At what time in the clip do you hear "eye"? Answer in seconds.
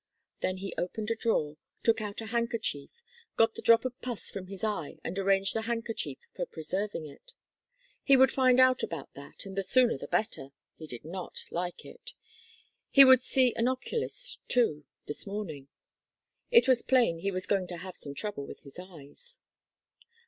4.63-4.97